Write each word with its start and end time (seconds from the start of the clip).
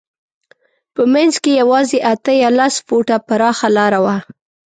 په 0.93 1.01
منځ 1.13 1.33
کې 1.43 1.51
یې 1.55 1.59
یوازې 1.61 1.99
اته 2.13 2.31
یا 2.41 2.49
لس 2.59 2.75
فوټه 2.87 3.17
پراخه 3.27 3.67
لاره 3.77 3.99
وه. 4.05 4.15